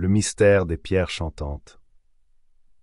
[0.00, 1.78] Le mystère des pierres chantantes.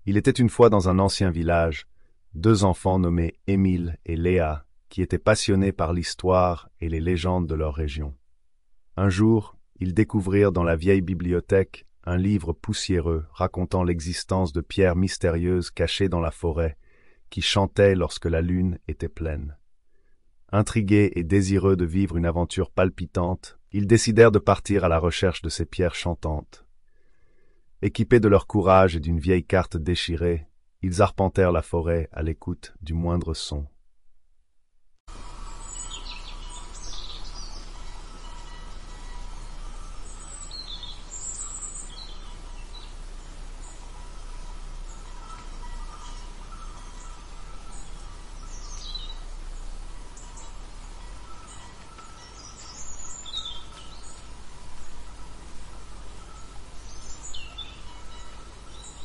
[0.06, 1.88] Il était une fois dans un ancien village,
[2.36, 7.56] deux enfants nommés Émile et Léa, qui étaient passionnés par l'histoire et les légendes de
[7.56, 8.14] leur région.
[8.98, 14.96] Un jour, ils découvrirent dans la vieille bibliothèque un livre poussiéreux racontant l'existence de pierres
[14.96, 16.78] mystérieuses cachées dans la forêt,
[17.32, 19.58] qui chantaient lorsque la lune était pleine.
[20.52, 25.42] Intrigués et désireux de vivre une aventure palpitante, ils décidèrent de partir à la recherche
[25.42, 26.67] de ces pierres chantantes.
[27.84, 30.48] Équipés de leur courage et d'une vieille carte déchirée,
[30.82, 33.68] ils arpentèrent la forêt à l'écoute du moindre son.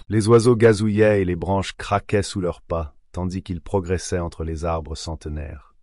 [0.09, 4.65] Les oiseaux gazouillaient et les branches craquaient sous leurs pas, tandis qu'ils progressaient entre les
[4.65, 5.75] arbres centenaires.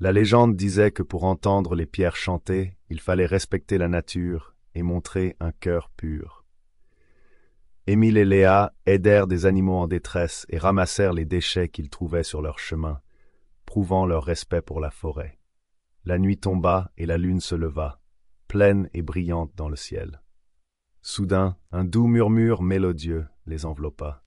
[0.00, 4.82] La légende disait que pour entendre les pierres chanter, il fallait respecter la nature et
[4.82, 6.44] montrer un cœur pur.
[7.86, 12.42] Émile et Léa aidèrent des animaux en détresse et ramassèrent les déchets qu'ils trouvaient sur
[12.42, 13.00] leur chemin,
[13.66, 15.38] prouvant leur respect pour la forêt.
[16.04, 18.00] La nuit tomba et la lune se leva,
[18.48, 20.22] pleine et brillante dans le ciel.
[21.06, 24.22] Soudain, un doux murmure mélodieux les enveloppa.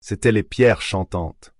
[0.00, 1.54] C'étaient les pierres chantantes.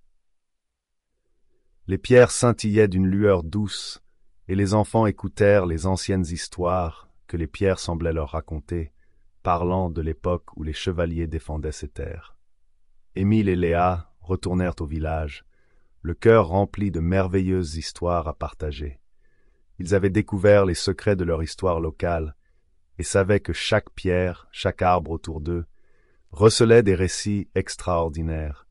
[1.86, 4.02] Les pierres scintillaient d'une lueur douce,
[4.48, 8.92] et les enfants écoutèrent les anciennes histoires que les pierres semblaient leur raconter,
[9.44, 12.36] parlant de l'époque où les chevaliers défendaient ces terres.
[13.14, 15.44] Émile et Léa retournèrent au village,
[16.02, 18.98] le cœur rempli de merveilleuses histoires à partager.
[19.78, 22.36] Ils avaient découvert les secrets de leur histoire locale
[22.98, 25.66] et savaient que chaque pierre, chaque arbre autour d'eux,
[26.30, 28.66] recelait des récits extraordinaires.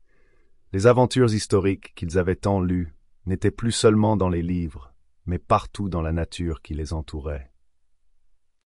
[0.72, 2.94] Les aventures historiques qu'ils avaient tant lues
[3.26, 4.92] n'étaient plus seulement dans les livres,
[5.26, 7.50] mais partout dans la nature qui les entourait.